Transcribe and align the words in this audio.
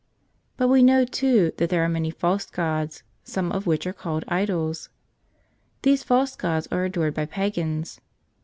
But 0.57 0.67
we 0.67 0.81
know, 0.81 1.05
too, 1.05 1.51
that 1.57 1.69
there 1.69 1.83
are 1.83 1.87
many 1.87 2.09
false 2.09 2.47
gods, 2.47 3.03
some 3.23 3.51
of 3.51 3.67
which 3.67 3.85
are 3.85 3.93
called 3.93 4.25
idols. 4.27 4.89
These 5.83 6.01
false 6.01 6.35
gods 6.35 6.67
are 6.71 6.83
adored 6.85 7.13
by 7.13 7.27
pagans. 7.27 8.01